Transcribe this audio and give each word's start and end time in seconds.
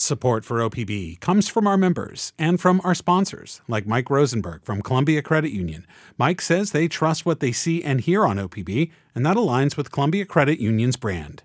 Support 0.00 0.44
for 0.44 0.58
OPB 0.58 1.18
comes 1.18 1.48
from 1.48 1.66
our 1.66 1.76
members 1.76 2.32
and 2.38 2.60
from 2.60 2.80
our 2.84 2.94
sponsors, 2.94 3.62
like 3.66 3.84
Mike 3.84 4.08
Rosenberg 4.10 4.62
from 4.62 4.80
Columbia 4.80 5.22
Credit 5.22 5.50
Union. 5.50 5.84
Mike 6.16 6.40
says 6.40 6.70
they 6.70 6.86
trust 6.86 7.26
what 7.26 7.40
they 7.40 7.50
see 7.50 7.82
and 7.82 8.00
hear 8.00 8.24
on 8.24 8.36
OPB, 8.36 8.92
and 9.16 9.26
that 9.26 9.36
aligns 9.36 9.76
with 9.76 9.90
Columbia 9.90 10.24
Credit 10.24 10.60
Union's 10.60 10.96
brand. 10.96 11.42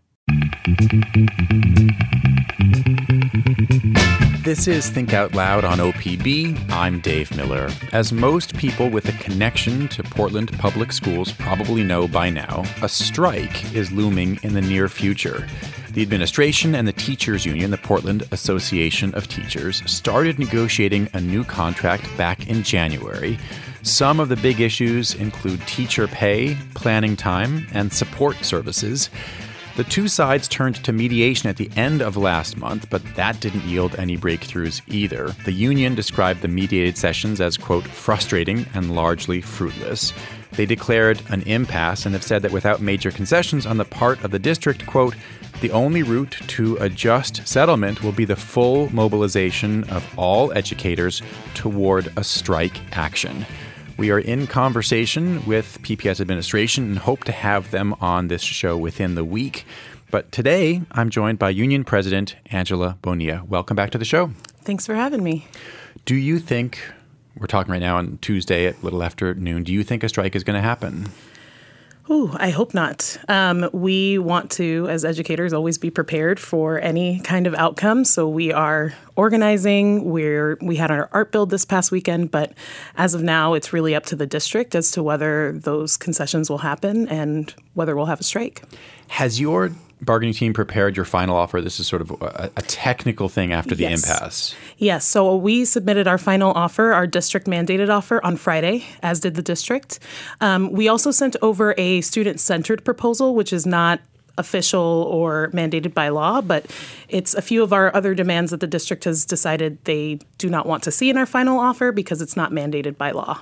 This 4.44 4.68
is 4.68 4.88
Think 4.88 5.14
Out 5.14 5.34
Loud 5.34 5.66
on 5.66 5.80
OPB. 5.80 6.70
I'm 6.70 7.00
Dave 7.00 7.36
Miller. 7.36 7.72
As 7.92 8.14
most 8.14 8.56
people 8.56 8.88
with 8.92 9.10
a 9.10 9.24
connection 9.24 9.88
to 9.88 10.04
Portland 10.04 10.56
Public 10.60 10.92
Schools 10.92 11.32
probably 11.32 11.84
know 11.84 12.08
by 12.08 12.30
now, 12.30 12.66
a 12.84 12.90
strike 12.90 13.74
is 13.74 13.92
looming 13.92 14.40
in 14.44 14.54
the 14.54 14.62
near 14.62 14.88
future. 14.90 15.48
The 15.94 16.02
administration 16.02 16.74
and 16.74 16.88
the 16.88 16.94
teachers 16.94 17.46
union, 17.46 17.70
the 17.70 17.78
Portland 17.78 18.24
Association 18.32 19.14
of 19.14 19.28
Teachers, 19.28 19.84
started 19.86 20.40
negotiating 20.40 21.08
a 21.14 21.22
new 21.22 21.44
contract 21.44 22.10
back 22.18 22.48
in 22.48 22.64
January. 22.64 23.38
Some 23.84 24.20
of 24.20 24.28
the 24.28 24.36
big 24.36 24.60
issues 24.60 25.14
include 25.14 25.62
teacher 25.68 26.08
pay, 26.08 26.58
planning 26.74 27.16
time, 27.16 27.68
and 27.74 27.94
support 27.94 28.38
services. 28.38 29.12
The 29.76 29.84
two 29.84 30.08
sides 30.08 30.48
turned 30.48 30.76
to 30.84 30.94
mediation 30.94 31.50
at 31.50 31.58
the 31.58 31.72
end 31.76 32.04
of 32.04 32.16
last 32.16 32.58
month, 32.58 32.92
but 32.92 33.02
that 33.16 33.40
didn't 33.40 33.64
yield 33.64 33.96
any 33.96 34.16
breakthroughs 34.16 34.84
either. 34.88 35.30
The 35.46 35.52
union 35.52 35.96
described 35.96 36.42
the 36.42 36.48
mediated 36.48 36.96
sessions 36.96 37.42
as, 37.42 37.58
quote, 37.58 37.88
frustrating 37.88 38.68
and 38.76 38.96
largely 38.96 39.42
fruitless. 39.42 40.14
They 40.52 40.68
declared 40.68 41.24
an 41.30 41.42
impasse 41.42 42.06
and 42.06 42.14
have 42.14 42.24
said 42.24 42.44
that 42.44 42.52
without 42.52 42.82
major 42.82 43.10
concessions 43.10 43.66
on 43.66 43.78
the 43.78 43.86
part 43.86 44.24
of 44.24 44.30
the 44.30 44.38
district, 44.38 44.86
quote, 44.86 45.16
the 45.62 45.72
only 45.72 46.04
route 46.04 46.38
to 46.50 46.78
a 46.78 46.88
just 46.88 47.48
settlement 47.48 48.04
will 48.04 48.12
be 48.12 48.26
the 48.26 48.36
full 48.36 48.94
mobilization 48.94 49.86
of 49.86 50.06
all 50.20 50.54
educators 50.54 51.24
toward 51.56 52.14
a 52.16 52.24
strike 52.24 52.80
action. 52.96 53.44
We 53.96 54.10
are 54.10 54.20
in 54.20 54.48
conversation 54.48 55.46
with 55.46 55.78
PPS 55.84 56.20
administration 56.20 56.84
and 56.86 56.98
hope 56.98 57.26
to 57.26 57.32
have 57.32 57.70
them 57.70 57.94
on 58.02 58.28
this 58.28 58.42
show 58.42 58.76
within 58.76 59.14
the 59.14 59.24
week. 59.24 59.66
But 60.10 60.32
today, 60.32 60.82
I'm 60.92 61.12
joined 61.12 61.38
by 61.38 61.52
Union 61.52 61.84
President 61.84 62.36
Angela 62.48 62.98
Bonilla. 63.04 63.44
Welcome 63.48 63.76
back 63.76 63.92
to 63.92 64.00
the 64.00 64.06
show. 64.06 64.32
Thanks 64.64 64.88
for 64.88 64.96
having 64.96 65.24
me. 65.24 65.48
Do 66.06 66.16
you 66.16 66.40
think, 66.40 66.80
we're 67.38 67.46
talking 67.46 67.72
right 67.72 67.82
now 67.82 67.98
on 67.98 68.18
Tuesday 68.18 68.66
at 68.66 68.82
a 68.82 68.84
little 68.84 69.04
after 69.04 69.36
noon, 69.36 69.64
do 69.64 69.72
you 69.72 69.84
think 69.84 70.04
a 70.04 70.10
strike 70.10 70.36
is 70.36 70.44
going 70.44 70.56
to 70.56 70.62
happen? 70.62 71.10
Ooh, 72.10 72.32
I 72.36 72.50
hope 72.50 72.74
not. 72.74 73.18
Um, 73.30 73.70
we 73.72 74.18
want 74.18 74.52
to, 74.52 74.88
as 74.90 75.06
educators, 75.06 75.54
always 75.54 75.78
be 75.78 75.90
prepared 75.90 76.38
for 76.38 76.78
any 76.80 77.22
kind 77.22 77.48
of 77.48 77.56
outcome. 77.56 78.04
So 78.04 78.28
we 78.28 78.52
are 78.52 78.94
organizing. 79.16 80.04
We're 80.12 80.58
we 80.62 80.76
had 80.76 80.92
our 80.92 81.10
art 81.14 81.32
build 81.32 81.50
this 81.50 81.64
past 81.64 81.92
weekend, 81.92 82.30
but 82.30 82.52
as 82.98 83.14
of 83.14 83.24
now, 83.24 83.54
it's 83.54 83.72
really 83.72 83.96
up 83.96 84.06
to 84.08 84.18
the 84.18 84.28
district 84.28 84.76
as 84.76 84.92
to 84.92 85.02
whether 85.02 85.54
those 85.54 85.96
concessions 85.96 86.50
will 86.50 86.58
happen 86.58 87.08
and 87.08 87.54
whether 87.74 87.96
we'll 87.96 88.08
have 88.08 88.20
a 88.20 88.24
strike. 88.24 88.64
Has 89.08 89.40
your 89.40 89.72
bargaining 90.06 90.34
team 90.34 90.54
prepared 90.54 90.96
your 90.96 91.06
final 91.06 91.36
offer? 91.36 91.62
This 91.62 91.80
is 91.80 91.88
sort 91.88 92.02
of 92.02 92.12
a, 92.22 92.52
a 92.58 92.62
technical 92.64 93.30
thing 93.30 93.52
after 93.54 93.76
the 93.76 93.84
Yes. 93.84 94.04
impasse. 94.04 94.56
Yes, 94.78 95.06
so 95.06 95.36
we 95.36 95.66
submitted 95.66 96.08
our 96.08 96.18
final 96.18 96.52
offer, 96.54 96.94
our 96.94 97.08
district 97.08 97.48
mandated 97.48 97.90
offer, 97.90 98.24
on 98.24 98.36
Friday, 98.38 98.86
as 99.02 99.20
did 99.20 99.36
the 99.36 99.42
district. 99.42 100.00
Um, 100.42 100.72
we 100.72 100.88
also 100.88 101.12
sent 101.12 101.36
over 101.42 101.74
a 101.78 102.02
student 102.02 102.40
centered 102.40 102.84
proposal, 102.86 103.36
which 103.36 103.52
is 103.54 103.66
not 103.66 104.00
official 104.38 105.08
or 105.12 105.50
mandated 105.54 105.94
by 105.94 106.10
law, 106.10 106.42
but 106.42 106.66
it's 107.08 107.34
a 107.36 107.42
few 107.42 107.62
of 107.62 107.72
our 107.72 107.96
other 107.96 108.16
demands 108.16 108.52
that 108.52 108.60
the 108.60 108.68
district 108.68 109.04
has 109.04 109.26
decided 109.26 109.78
they 109.86 110.20
do 110.38 110.50
not 110.50 110.66
want 110.66 110.84
to 110.84 110.92
see 110.92 111.10
in 111.10 111.18
our 111.18 111.26
final 111.26 111.60
offer 111.60 111.92
because 111.92 112.22
it's 112.22 112.36
not 112.36 112.52
mandated 112.52 112.98
by 112.98 113.12
law. 113.12 113.40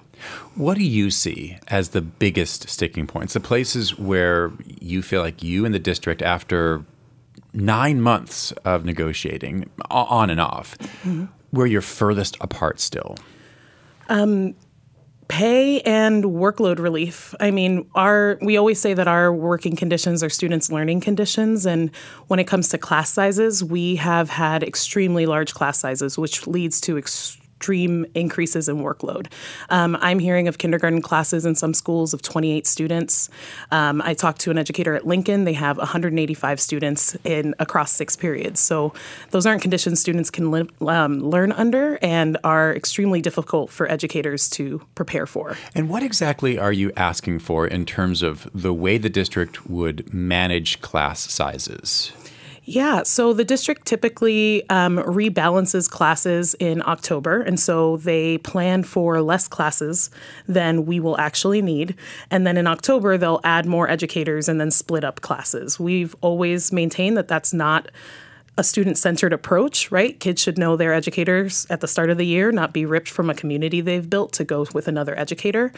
What 0.55 0.77
do 0.77 0.83
you 0.83 1.09
see 1.09 1.57
as 1.67 1.89
the 1.89 2.01
biggest 2.01 2.69
sticking 2.69 3.07
points? 3.07 3.33
The 3.33 3.39
places 3.39 3.97
where 3.97 4.51
you 4.79 5.01
feel 5.01 5.21
like 5.21 5.41
you 5.41 5.65
and 5.65 5.73
the 5.73 5.79
district, 5.79 6.21
after 6.21 6.83
nine 7.53 8.01
months 8.01 8.51
of 8.65 8.85
negotiating 8.85 9.69
on 9.89 10.29
and 10.29 10.41
off, 10.41 10.77
mm-hmm. 10.77 11.25
where 11.51 11.67
you're 11.67 11.81
furthest 11.81 12.37
apart 12.41 12.79
still? 12.79 13.15
Um, 14.09 14.55
pay 15.31 15.79
and 15.81 16.25
workload 16.25 16.77
relief. 16.77 17.33
I 17.39 17.51
mean, 17.51 17.89
our 17.95 18.37
we 18.41 18.57
always 18.57 18.81
say 18.81 18.93
that 18.93 19.07
our 19.07 19.31
working 19.31 19.77
conditions 19.77 20.21
are 20.23 20.29
students' 20.29 20.69
learning 20.69 20.99
conditions, 20.99 21.65
and 21.65 21.89
when 22.27 22.37
it 22.37 22.47
comes 22.47 22.67
to 22.69 22.77
class 22.77 23.09
sizes, 23.09 23.63
we 23.63 23.95
have 23.95 24.29
had 24.29 24.61
extremely 24.61 25.25
large 25.25 25.53
class 25.53 25.79
sizes, 25.79 26.17
which 26.17 26.47
leads 26.47 26.81
to 26.81 26.97
extreme 27.61 28.07
increases 28.15 28.67
in 28.67 28.77
workload. 28.77 29.27
Um, 29.69 29.95
I'm 30.01 30.17
hearing 30.17 30.47
of 30.47 30.57
kindergarten 30.57 30.99
classes 30.99 31.45
in 31.45 31.53
some 31.53 31.75
schools 31.75 32.11
of 32.11 32.23
28 32.23 32.65
students. 32.65 33.29
Um, 33.69 34.01
I 34.01 34.15
talked 34.15 34.41
to 34.41 34.51
an 34.51 34.57
educator 34.57 34.95
at 34.95 35.05
Lincoln; 35.05 35.43
they 35.43 35.53
have 35.53 35.77
185 35.77 36.59
students 36.59 37.15
in 37.23 37.53
across 37.59 37.91
six 37.91 38.15
periods. 38.15 38.59
So 38.59 38.93
those 39.29 39.45
aren't 39.45 39.61
conditions 39.61 40.01
students 40.01 40.31
can 40.31 40.49
li- 40.49 40.69
um, 40.87 41.19
learn 41.19 41.51
under, 41.51 41.99
and 42.01 42.35
are 42.43 42.73
extremely 42.73 43.21
difficult 43.21 43.69
for 43.69 43.87
educators 43.91 44.49
to 44.51 44.81
prepare 44.95 45.27
for. 45.27 45.55
And 45.75 45.87
what 45.87 46.01
exactly 46.01 46.57
are 46.57 46.73
you 46.73 46.91
asking 46.97 47.39
for 47.39 47.67
in 47.67 47.85
terms 47.85 48.23
of 48.23 48.49
the 48.55 48.73
way 48.73 48.97
the 48.97 49.09
district 49.09 49.69
would 49.69 50.11
manage 50.11 50.81
class 50.81 51.31
sizes? 51.31 52.11
Yeah, 52.63 53.01
so 53.03 53.33
the 53.33 53.43
district 53.43 53.87
typically 53.87 54.69
um, 54.69 54.97
rebalances 54.97 55.89
classes 55.89 56.53
in 56.59 56.83
October, 56.85 57.41
and 57.41 57.59
so 57.59 57.97
they 57.97 58.37
plan 58.37 58.83
for 58.83 59.19
less 59.21 59.47
classes 59.47 60.11
than 60.47 60.85
we 60.85 60.99
will 60.99 61.19
actually 61.19 61.63
need. 61.63 61.95
And 62.29 62.45
then 62.45 62.57
in 62.57 62.67
October, 62.67 63.17
they'll 63.17 63.41
add 63.43 63.65
more 63.65 63.89
educators 63.89 64.47
and 64.47 64.61
then 64.61 64.69
split 64.69 65.03
up 65.03 65.21
classes. 65.21 65.79
We've 65.79 66.15
always 66.21 66.71
maintained 66.71 67.17
that 67.17 67.27
that's 67.27 67.51
not 67.51 67.89
a 68.57 68.63
student 68.63 68.97
centered 68.97 69.33
approach, 69.33 69.91
right? 69.91 70.19
Kids 70.19 70.41
should 70.43 70.59
know 70.59 70.75
their 70.75 70.93
educators 70.93 71.65
at 71.71 71.79
the 71.79 71.87
start 71.87 72.11
of 72.11 72.19
the 72.19 72.27
year, 72.27 72.51
not 72.51 72.73
be 72.73 72.85
ripped 72.85 73.09
from 73.09 73.29
a 73.29 73.33
community 73.33 73.81
they've 73.81 74.09
built 74.09 74.33
to 74.33 74.43
go 74.43 74.67
with 74.73 74.87
another 74.87 75.17
educator. 75.17 75.71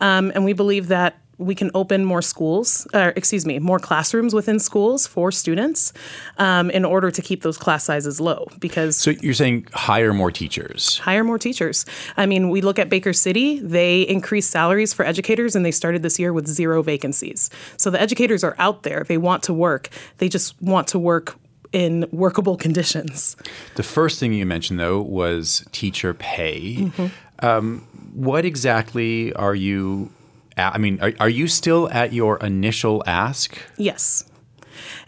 Um, 0.00 0.32
and 0.34 0.44
we 0.44 0.54
believe 0.54 0.88
that 0.88 1.18
we 1.40 1.54
can 1.54 1.70
open 1.74 2.04
more 2.04 2.22
schools, 2.22 2.86
or 2.92 3.12
excuse 3.16 3.46
me, 3.46 3.58
more 3.58 3.78
classrooms 3.78 4.34
within 4.34 4.58
schools 4.58 5.06
for 5.06 5.32
students 5.32 5.92
um, 6.36 6.70
in 6.70 6.84
order 6.84 7.10
to 7.10 7.22
keep 7.22 7.42
those 7.42 7.56
class 7.56 7.82
sizes 7.84 8.20
low 8.20 8.46
because 8.58 8.96
So 8.96 9.10
you're 9.10 9.34
saying 9.34 9.66
hire 9.72 10.12
more 10.12 10.30
teachers. 10.30 10.98
hire 10.98 11.24
more 11.24 11.38
teachers. 11.38 11.86
I 12.16 12.26
mean, 12.26 12.50
we 12.50 12.60
look 12.60 12.78
at 12.78 12.88
Baker 12.90 13.12
City, 13.14 13.58
they 13.60 14.02
increased 14.02 14.50
salaries 14.50 14.92
for 14.92 15.04
educators 15.04 15.56
and 15.56 15.64
they 15.64 15.70
started 15.72 16.02
this 16.02 16.18
year 16.18 16.32
with 16.32 16.46
zero 16.46 16.82
vacancies. 16.82 17.48
So 17.78 17.90
the 17.90 18.00
educators 18.00 18.44
are 18.44 18.54
out 18.58 18.82
there, 18.82 19.04
they 19.08 19.18
want 19.18 19.42
to 19.44 19.54
work, 19.54 19.88
they 20.18 20.28
just 20.28 20.60
want 20.60 20.88
to 20.88 20.98
work 20.98 21.36
in 21.72 22.06
workable 22.12 22.56
conditions. 22.56 23.36
The 23.76 23.82
first 23.82 24.18
thing 24.20 24.32
you 24.34 24.44
mentioned, 24.44 24.78
though, 24.80 25.00
was 25.00 25.64
teacher 25.72 26.12
pay. 26.12 26.90
Um, 27.38 27.86
what 28.12 28.44
exactly 28.44 29.32
are 29.34 29.54
you? 29.54 30.10
I 30.56 30.78
mean, 30.78 31.00
are, 31.00 31.12
are 31.20 31.28
you 31.28 31.48
still 31.48 31.88
at 31.90 32.12
your 32.12 32.38
initial 32.38 33.02
ask? 33.06 33.58
Yes. 33.76 34.24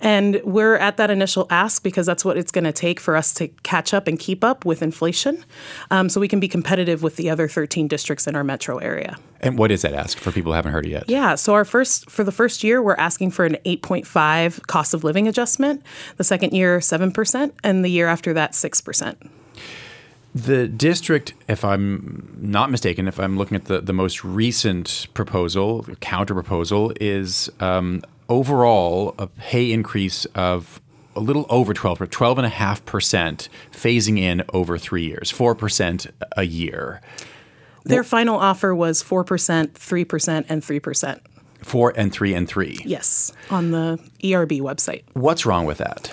And 0.01 0.41
we're 0.45 0.77
at 0.77 0.97
that 0.97 1.11
initial 1.11 1.47
ask 1.51 1.83
because 1.83 2.07
that's 2.07 2.25
what 2.25 2.37
it's 2.37 2.51
going 2.51 2.65
to 2.65 2.73
take 2.73 3.01
for 3.01 3.17
us 3.17 3.33
to 3.35 3.49
catch 3.63 3.95
up 3.95 4.07
and 4.09 4.19
keep 4.19 4.45
up 4.45 4.65
with 4.65 4.83
inflation 4.83 5.45
um, 5.91 6.09
so 6.09 6.21
we 6.21 6.29
can 6.29 6.41
be 6.41 6.49
competitive 6.49 7.03
with 7.03 7.17
the 7.17 7.31
other 7.31 7.49
13 7.49 7.89
districts 7.89 8.27
in 8.27 8.37
our 8.37 8.45
metro 8.45 8.79
area. 8.79 9.17
And 9.41 9.59
what 9.59 9.71
is 9.71 9.83
that 9.83 9.95
ask 9.95 10.19
for 10.19 10.33
people 10.33 10.53
who 10.53 10.57
haven't 10.57 10.73
heard 10.73 10.87
it 10.87 10.91
yet? 10.91 11.05
Yeah, 11.09 11.35
so 11.35 11.55
our 11.55 11.65
first 11.65 12.11
for 12.11 12.25
the 12.25 12.33
first 12.33 12.63
year 12.63 12.83
we're 12.83 12.95
asking 12.97 13.31
for 13.31 13.45
an 13.45 13.57
8.5 13.65 14.67
cost 14.67 14.95
of 14.95 15.05
living 15.05 15.29
adjustment. 15.29 15.83
The 16.17 16.25
second 16.25 16.53
year 16.53 16.79
7% 16.79 17.53
and 17.65 17.85
the 17.85 17.89
year 17.89 18.09
after 18.09 18.33
that 18.35 18.53
6%. 18.53 19.29
The 20.35 20.67
district, 20.67 21.35
if 21.47 21.65
I'm 21.65 22.39
not 22.41 22.71
mistaken, 22.71 23.07
if 23.07 23.21
I'm 23.21 23.37
looking 23.37 23.57
at 23.57 23.67
the, 23.67 23.81
the 23.81 23.93
most 23.93 24.25
recent 24.25 25.09
proposal, 25.13 25.85
counter 26.01 26.33
proposal, 26.33 26.93
is 27.01 27.51
um, 27.61 28.03
overall 28.29 29.15
a 29.19 29.27
pay 29.27 29.73
increase 29.73 30.25
of 30.35 30.81
a 31.15 31.21
little 31.21 31.45
over 31.51 31.75
12, 31.75 31.99
12.5%, 31.99 33.49
phasing 33.73 34.19
in 34.19 34.43
over 34.55 34.79
three 34.79 35.05
years, 35.05 35.31
4% 35.31 36.11
a 36.37 36.45
year. 36.45 37.03
Their 37.85 38.05
final 38.05 38.39
offer 38.39 38.75
was 38.75 39.03
4%, 39.03 39.73
3% 39.73 40.47
and 40.49 40.63
3%. 40.63 41.21
Four 41.63 41.93
and 41.97 42.13
three 42.13 42.35
and 42.35 42.49
three. 42.49 42.81
Yes, 42.85 43.33
on 43.49 43.71
the 43.71 43.93
ERB 44.25 44.51
website. 44.61 45.05
What's 45.13 45.47
wrong 45.47 45.65
with 45.65 45.79
that? 45.79 46.13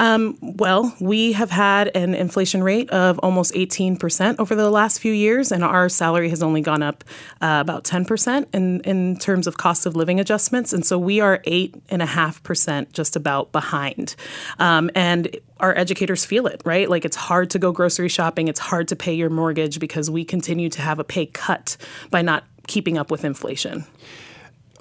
Um, 0.00 0.38
well, 0.40 0.96
we 0.98 1.32
have 1.32 1.50
had 1.50 1.94
an 1.94 2.14
inflation 2.14 2.62
rate 2.62 2.88
of 2.88 3.18
almost 3.18 3.52
18% 3.52 4.36
over 4.38 4.54
the 4.54 4.70
last 4.70 4.98
few 4.98 5.12
years, 5.12 5.52
and 5.52 5.62
our 5.62 5.90
salary 5.90 6.30
has 6.30 6.42
only 6.42 6.62
gone 6.62 6.82
up 6.82 7.04
uh, 7.42 7.58
about 7.60 7.84
10% 7.84 8.46
in, 8.54 8.80
in 8.80 9.18
terms 9.18 9.46
of 9.46 9.58
cost 9.58 9.84
of 9.84 9.94
living 9.94 10.18
adjustments. 10.18 10.72
And 10.72 10.86
so 10.86 10.96
we 10.98 11.20
are 11.20 11.40
8.5% 11.46 12.92
just 12.92 13.14
about 13.14 13.52
behind. 13.52 14.16
Um, 14.58 14.90
and 14.94 15.36
our 15.58 15.76
educators 15.76 16.24
feel 16.24 16.46
it, 16.46 16.62
right? 16.64 16.88
Like 16.88 17.04
it's 17.04 17.16
hard 17.16 17.50
to 17.50 17.58
go 17.58 17.70
grocery 17.70 18.08
shopping, 18.08 18.48
it's 18.48 18.60
hard 18.60 18.88
to 18.88 18.96
pay 18.96 19.12
your 19.12 19.28
mortgage 19.28 19.78
because 19.78 20.10
we 20.10 20.24
continue 20.24 20.70
to 20.70 20.80
have 20.80 20.98
a 20.98 21.04
pay 21.04 21.26
cut 21.26 21.76
by 22.10 22.22
not 22.22 22.44
keeping 22.68 22.96
up 22.96 23.10
with 23.10 23.22
inflation. 23.22 23.84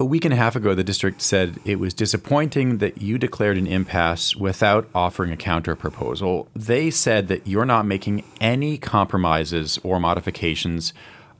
A 0.02 0.06
week 0.06 0.24
and 0.24 0.34
a 0.34 0.38
half 0.38 0.56
ago, 0.56 0.74
the 0.74 0.84
district 0.84 1.22
said 1.22 1.60
it 1.66 1.78
was 1.78 1.94
disappointing 1.94 2.78
that 2.78 3.02
you 3.02 3.18
declared 3.18 3.58
an 3.58 3.68
impasse 3.68 4.34
without 4.34 4.88
offering 4.96 5.34
a 5.34 5.36
counter 5.36 5.76
proposal. 5.76 6.48
They 6.56 6.90
said 6.90 7.28
that 7.28 7.46
you're 7.46 7.66
not 7.66 7.86
making 7.86 8.24
any 8.40 8.78
compromises 8.78 9.78
or 9.84 10.00
modifications 10.00 10.94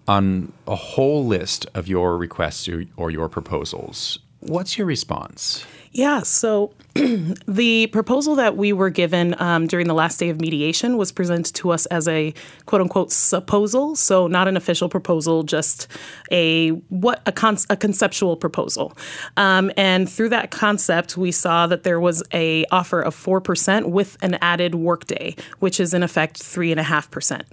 on 0.10 0.52
a 0.68 0.76
whole 0.76 1.26
list 1.26 1.68
of 1.74 1.88
your 1.88 2.18
requests 2.18 2.68
or, 2.68 3.10
your 3.10 3.30
proposals. 3.30 4.20
What's 4.42 4.78
your 4.78 4.88
response? 4.88 5.66
Yeah, 5.92 6.22
so 6.22 6.72
the 7.48 7.88
proposal 7.88 8.36
that 8.36 8.58
we 8.58 8.74
were 8.74 8.90
given 8.90 9.40
um, 9.42 9.68
during 9.68 9.88
the 9.88 9.94
last 9.94 10.20
day 10.20 10.30
of 10.30 10.40
mediation 10.40 10.98
was 10.98 11.12
presented 11.12 11.54
to 11.56 11.72
us 11.72 11.86
as 11.88 12.08
a 12.08 12.34
quote 12.66 12.82
unquote 12.82 13.12
supposal, 13.12 13.96
so 13.96 14.28
not 14.28 14.48
an 14.48 14.58
official 14.58 14.90
proposal, 14.90 15.44
just 15.44 15.88
a 16.32 16.70
what 16.90 17.22
a, 17.26 17.32
con- 17.32 17.58
a 17.70 17.78
conceptual 17.78 18.36
proposal. 18.36 18.96
Um, 19.38 19.72
and 19.78 20.10
through 20.10 20.30
that 20.30 20.52
concept, 20.52 21.18
we 21.18 21.32
saw 21.32 21.68
that 21.68 21.84
there 21.84 22.00
was 22.00 22.24
a 22.34 22.66
offer 22.66 23.02
of 23.02 23.16
four 23.16 23.42
percent 23.42 23.90
with 23.90 24.18
an 24.22 24.36
added 24.42 24.76
workday, 24.76 25.36
which 25.60 25.80
is 25.80 25.94
in 25.94 26.04
effect 26.04 26.42
three 26.42 26.72
and 26.72 26.80
a 26.80 26.84
half 26.84 27.10
percent. 27.10 27.46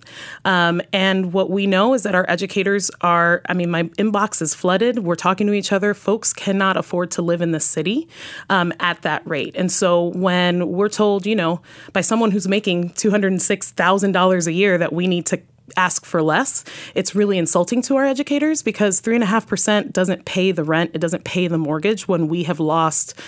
Um, 0.44 0.82
and 0.92 1.32
what 1.32 1.50
we 1.50 1.66
know 1.66 1.94
is 1.94 2.02
that 2.02 2.14
our 2.14 2.26
educators 2.28 2.90
are. 3.00 3.42
I 3.48 3.54
mean, 3.54 3.70
my 3.70 3.84
inbox 3.84 4.42
is 4.42 4.54
flooded. 4.54 5.00
We're 5.00 5.14
talking 5.14 5.46
to 5.46 5.52
each 5.52 5.72
other. 5.72 5.94
Folks 5.94 6.32
cannot 6.32 6.76
afford 6.76 7.10
to 7.12 7.22
live 7.22 7.40
in 7.40 7.52
the 7.52 7.60
city 7.60 8.08
um, 8.50 8.72
at 8.80 9.02
that 9.02 9.26
rate. 9.26 9.54
And 9.56 9.70
so 9.70 10.06
when 10.14 10.68
we're 10.68 10.88
told, 10.88 11.26
you 11.26 11.36
know, 11.36 11.60
by 11.92 12.00
someone 12.00 12.30
who's 12.30 12.48
making 12.48 12.90
$206,000 12.90 14.46
a 14.46 14.52
year 14.52 14.78
that 14.78 14.92
we 14.92 15.06
need 15.06 15.26
to 15.26 15.40
ask 15.76 16.04
for 16.04 16.22
less, 16.22 16.64
it's 16.94 17.14
really 17.14 17.38
insulting 17.38 17.82
to 17.82 17.96
our 17.96 18.04
educators 18.04 18.62
because 18.62 19.00
3.5% 19.00 19.92
doesn't 19.92 20.24
pay 20.24 20.52
the 20.52 20.64
rent, 20.64 20.92
it 20.94 20.98
doesn't 21.00 21.24
pay 21.24 21.48
the 21.48 21.58
mortgage 21.58 22.06
when 22.06 22.28
we 22.28 22.44
have 22.44 22.60
lost 22.60 23.18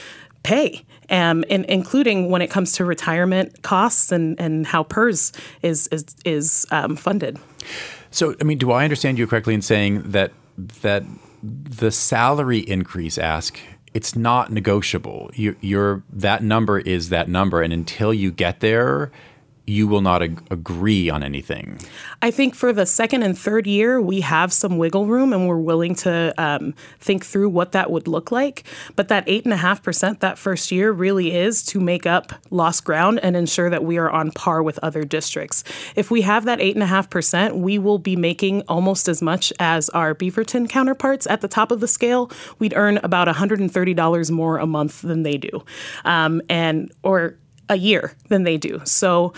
pay. 0.42 0.84
Um, 1.10 1.44
and 1.50 1.64
including 1.66 2.30
when 2.30 2.42
it 2.42 2.50
comes 2.50 2.72
to 2.72 2.84
retirement 2.84 3.62
costs 3.62 4.12
and, 4.12 4.38
and 4.38 4.66
how 4.66 4.82
PERS 4.82 5.32
is 5.62 5.88
is, 5.88 6.04
is 6.24 6.66
um, 6.70 6.96
funded. 6.96 7.38
So, 8.10 8.34
I 8.40 8.44
mean, 8.44 8.58
do 8.58 8.70
I 8.72 8.84
understand 8.84 9.18
you 9.18 9.26
correctly 9.26 9.54
in 9.54 9.62
saying 9.62 10.02
that 10.10 10.32
that 10.82 11.04
the 11.42 11.90
salary 11.90 12.58
increase 12.58 13.16
ask 13.16 13.58
it's 13.94 14.14
not 14.16 14.52
negotiable. 14.52 15.30
You, 15.34 15.56
you're 15.60 16.02
that 16.12 16.42
number 16.42 16.78
is 16.78 17.08
that 17.08 17.28
number, 17.28 17.62
and 17.62 17.72
until 17.72 18.12
you 18.12 18.30
get 18.30 18.60
there, 18.60 19.10
you 19.68 19.86
will 19.86 20.00
not 20.00 20.22
ag- 20.22 20.42
agree 20.50 21.10
on 21.10 21.22
anything. 21.22 21.78
I 22.22 22.30
think 22.30 22.54
for 22.54 22.72
the 22.72 22.86
second 22.86 23.22
and 23.22 23.38
third 23.38 23.66
year, 23.66 24.00
we 24.00 24.20
have 24.22 24.52
some 24.52 24.78
wiggle 24.78 25.06
room 25.06 25.32
and 25.32 25.46
we're 25.46 25.58
willing 25.58 25.94
to 25.96 26.34
um, 26.38 26.74
think 26.98 27.24
through 27.24 27.50
what 27.50 27.72
that 27.72 27.90
would 27.90 28.08
look 28.08 28.32
like. 28.32 28.64
But 28.96 29.08
that 29.08 29.26
8.5% 29.26 30.20
that 30.20 30.38
first 30.38 30.72
year 30.72 30.90
really 30.90 31.36
is 31.36 31.62
to 31.66 31.80
make 31.80 32.06
up 32.06 32.32
lost 32.50 32.84
ground 32.84 33.20
and 33.22 33.36
ensure 33.36 33.70
that 33.70 33.84
we 33.84 33.98
are 33.98 34.10
on 34.10 34.30
par 34.32 34.62
with 34.62 34.78
other 34.82 35.04
districts. 35.04 35.64
If 35.94 36.10
we 36.10 36.22
have 36.22 36.44
that 36.46 36.58
8.5%, 36.58 37.58
we 37.58 37.78
will 37.78 37.98
be 37.98 38.16
making 38.16 38.62
almost 38.62 39.08
as 39.08 39.20
much 39.20 39.52
as 39.58 39.88
our 39.90 40.14
Beaverton 40.14 40.68
counterparts 40.68 41.26
at 41.26 41.40
the 41.40 41.48
top 41.48 41.70
of 41.70 41.80
the 41.80 41.88
scale. 41.88 42.30
We'd 42.58 42.74
earn 42.74 42.98
about 42.98 43.28
$130 43.28 44.30
more 44.30 44.58
a 44.58 44.66
month 44.66 45.02
than 45.02 45.22
they 45.22 45.36
do. 45.36 45.64
Um, 46.04 46.40
and, 46.48 46.90
or 47.02 47.36
a 47.68 47.76
year 47.76 48.12
than 48.28 48.44
they 48.44 48.56
do. 48.56 48.80
So 48.84 49.32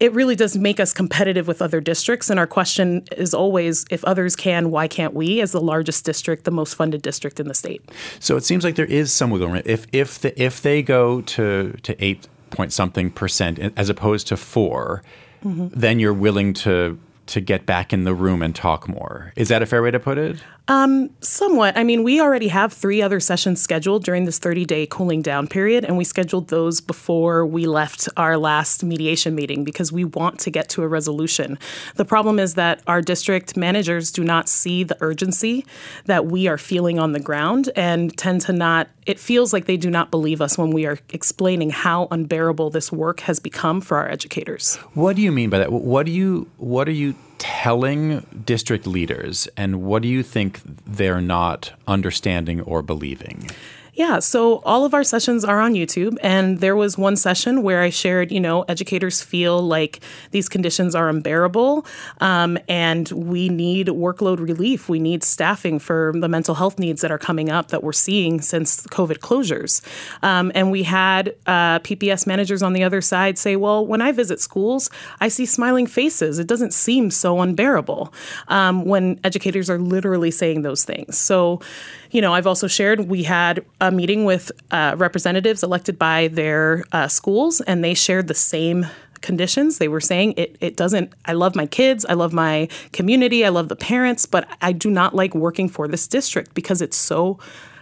it 0.00 0.12
really 0.12 0.36
does 0.36 0.56
make 0.56 0.78
us 0.78 0.92
competitive 0.92 1.48
with 1.48 1.60
other 1.60 1.80
districts. 1.80 2.30
And 2.30 2.38
our 2.38 2.46
question 2.46 3.04
is 3.16 3.34
always 3.34 3.84
if 3.90 4.04
others 4.04 4.36
can, 4.36 4.70
why 4.70 4.86
can't 4.86 5.14
we, 5.14 5.40
as 5.40 5.52
the 5.52 5.60
largest 5.60 6.04
district, 6.04 6.44
the 6.44 6.50
most 6.50 6.74
funded 6.74 7.02
district 7.02 7.40
in 7.40 7.48
the 7.48 7.54
state? 7.54 7.82
So 8.20 8.36
it 8.36 8.44
seems 8.44 8.62
like 8.62 8.76
there 8.76 8.86
is 8.86 9.12
some 9.12 9.30
wiggle 9.30 9.48
room. 9.48 9.62
If, 9.64 9.86
if, 9.92 10.20
the, 10.20 10.40
if 10.40 10.62
they 10.62 10.82
go 10.82 11.20
to, 11.22 11.72
to 11.82 12.04
eight 12.04 12.28
point 12.50 12.72
something 12.72 13.10
percent 13.10 13.58
as 13.76 13.90
opposed 13.90 14.26
to 14.28 14.36
4 14.36 15.02
mm-hmm. 15.44 15.68
then 15.68 15.98
you're 15.98 16.14
willing 16.14 16.54
to 16.54 16.98
to 17.26 17.40
get 17.42 17.66
back 17.66 17.92
in 17.92 18.04
the 18.04 18.14
room 18.14 18.40
and 18.40 18.54
talk 18.54 18.88
more. 18.88 19.34
Is 19.36 19.48
that 19.48 19.60
a 19.60 19.66
fair 19.66 19.82
way 19.82 19.90
to 19.90 20.00
put 20.00 20.16
it? 20.16 20.42
Um, 20.68 21.08
somewhat. 21.20 21.78
I 21.78 21.82
mean, 21.82 22.02
we 22.02 22.20
already 22.20 22.48
have 22.48 22.74
three 22.74 23.00
other 23.00 23.20
sessions 23.20 23.58
scheduled 23.58 24.04
during 24.04 24.26
this 24.26 24.38
30 24.38 24.66
day 24.66 24.86
cooling 24.86 25.22
down 25.22 25.48
period, 25.48 25.82
and 25.82 25.96
we 25.96 26.04
scheduled 26.04 26.48
those 26.48 26.82
before 26.82 27.46
we 27.46 27.66
left 27.66 28.06
our 28.18 28.36
last 28.36 28.84
mediation 28.84 29.34
meeting 29.34 29.64
because 29.64 29.90
we 29.90 30.04
want 30.04 30.38
to 30.40 30.50
get 30.50 30.68
to 30.70 30.82
a 30.82 30.88
resolution. 30.88 31.58
The 31.96 32.04
problem 32.04 32.38
is 32.38 32.54
that 32.54 32.82
our 32.86 33.00
district 33.00 33.56
managers 33.56 34.12
do 34.12 34.22
not 34.22 34.46
see 34.46 34.84
the 34.84 34.98
urgency 35.00 35.64
that 36.04 36.26
we 36.26 36.46
are 36.48 36.58
feeling 36.58 36.98
on 36.98 37.12
the 37.12 37.20
ground 37.20 37.70
and 37.74 38.14
tend 38.18 38.42
to 38.42 38.52
not, 38.52 38.88
it 39.06 39.18
feels 39.18 39.54
like 39.54 39.64
they 39.64 39.78
do 39.78 39.88
not 39.88 40.10
believe 40.10 40.42
us 40.42 40.58
when 40.58 40.70
we 40.70 40.84
are 40.84 40.98
explaining 41.08 41.70
how 41.70 42.08
unbearable 42.10 42.68
this 42.68 42.92
work 42.92 43.20
has 43.20 43.40
become 43.40 43.80
for 43.80 43.96
our 43.96 44.10
educators. 44.10 44.76
What 44.92 45.16
do 45.16 45.22
you 45.22 45.32
mean 45.32 45.48
by 45.48 45.60
that? 45.60 45.72
What 45.72 46.04
do 46.04 46.12
you, 46.12 46.46
what 46.58 46.88
are 46.88 46.92
you 46.92 47.14
telling 47.38 48.26
district 48.44 48.86
leaders, 48.86 49.48
and 49.56 49.82
what 49.82 50.02
do 50.02 50.08
you 50.08 50.22
think 50.22 50.60
they're 50.86 51.20
not 51.20 51.72
understanding 51.86 52.60
or 52.60 52.82
believing? 52.82 53.48
Yeah, 53.98 54.20
so 54.20 54.58
all 54.58 54.84
of 54.84 54.94
our 54.94 55.02
sessions 55.02 55.44
are 55.44 55.58
on 55.58 55.74
YouTube, 55.74 56.18
and 56.22 56.60
there 56.60 56.76
was 56.76 56.96
one 56.96 57.16
session 57.16 57.64
where 57.64 57.82
I 57.82 57.90
shared, 57.90 58.30
you 58.30 58.38
know, 58.38 58.62
educators 58.68 59.20
feel 59.20 59.60
like 59.60 59.98
these 60.30 60.48
conditions 60.48 60.94
are 60.94 61.08
unbearable, 61.08 61.84
um, 62.20 62.58
and 62.68 63.08
we 63.10 63.48
need 63.48 63.88
workload 63.88 64.38
relief. 64.38 64.88
We 64.88 65.00
need 65.00 65.24
staffing 65.24 65.80
for 65.80 66.12
the 66.14 66.28
mental 66.28 66.54
health 66.54 66.78
needs 66.78 67.00
that 67.00 67.10
are 67.10 67.18
coming 67.18 67.50
up 67.50 67.68
that 67.70 67.82
we're 67.82 67.92
seeing 67.92 68.40
since 68.40 68.86
COVID 68.86 69.18
closures. 69.18 69.84
Um, 70.22 70.52
and 70.54 70.70
we 70.70 70.84
had 70.84 71.34
uh, 71.48 71.80
PPS 71.80 72.24
managers 72.24 72.62
on 72.62 72.74
the 72.74 72.84
other 72.84 73.00
side 73.00 73.36
say, 73.36 73.56
well, 73.56 73.84
when 73.84 74.00
I 74.00 74.12
visit 74.12 74.38
schools, 74.38 74.90
I 75.18 75.26
see 75.26 75.44
smiling 75.44 75.88
faces. 75.88 76.38
It 76.38 76.46
doesn't 76.46 76.72
seem 76.72 77.10
so 77.10 77.40
unbearable 77.40 78.14
um, 78.46 78.84
when 78.84 79.18
educators 79.24 79.68
are 79.68 79.78
literally 79.80 80.30
saying 80.30 80.62
those 80.62 80.84
things. 80.84 81.18
So, 81.18 81.60
you 82.12 82.20
know, 82.20 82.32
I've 82.32 82.46
also 82.46 82.68
shared 82.68 83.00
we 83.08 83.24
had 83.24 83.64
a 83.88 83.90
meeting 83.90 84.24
with 84.24 84.52
uh, 84.70 84.94
representatives 84.96 85.62
elected 85.62 85.98
by 85.98 86.28
their 86.28 86.84
uh, 86.92 87.08
schools, 87.08 87.60
and 87.62 87.82
they 87.82 87.94
shared 87.94 88.28
the 88.28 88.34
same 88.34 88.86
conditions. 89.20 89.78
They 89.78 89.88
were 89.88 90.00
saying 90.00 90.34
it, 90.36 90.56
it 90.60 90.76
doesn't, 90.76 91.12
I 91.24 91.32
love 91.32 91.56
my 91.56 91.66
kids, 91.66 92.06
I 92.06 92.14
love 92.14 92.32
my 92.32 92.68
community, 92.92 93.44
I 93.44 93.48
love 93.48 93.68
the 93.68 93.76
parents, 93.76 94.26
but 94.26 94.48
I 94.60 94.72
do 94.72 94.90
not 94.90 95.14
like 95.14 95.34
working 95.34 95.68
for 95.68 95.88
this 95.88 96.06
district 96.06 96.54
because 96.54 96.80
it's 96.80 96.96
so 96.96 97.38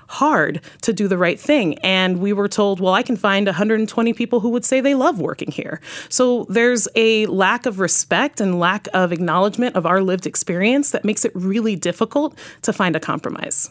hard 0.09 0.61
to 0.83 0.93
do 0.93 1.09
the 1.09 1.19
right 1.19 1.39
thing. 1.39 1.79
And 1.79 2.21
we 2.21 2.33
were 2.33 2.49
told, 2.49 2.81
well, 2.81 2.95
I 2.95 3.03
can 3.03 3.17
find 3.17 3.47
120 3.47 4.13
people 4.13 4.41
who 4.41 4.51
would 4.51 4.65
say 4.65 4.81
they 4.81 4.95
love 4.95 5.21
working 5.21 5.51
here. 5.51 5.81
So 6.09 6.45
there's 6.49 6.87
a 6.95 7.27
lack 7.27 7.67
of 7.67 7.81
respect 7.81 8.41
and 8.41 8.61
lack 8.61 8.89
of 8.95 9.13
acknowledgement 9.13 9.75
of 9.75 9.85
our 9.85 10.01
lived 10.01 10.27
experience 10.27 10.93
that 10.93 11.05
makes 11.05 11.25
it 11.25 11.33
really 11.35 11.77
difficult 11.77 12.39
to 12.63 12.73
find 12.73 12.95
a 12.95 13.01
compromise 13.01 13.71